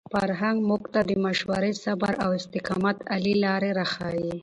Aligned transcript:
فرهنګ 0.13 0.57
موږ 0.69 0.83
ته 0.93 0.99
د 1.09 1.11
مشورې، 1.25 1.71
صبر 1.83 2.13
او 2.23 2.29
استقامت 2.39 2.97
عالي 3.11 3.33
لارې 3.43 3.69
راښيي. 3.79 4.33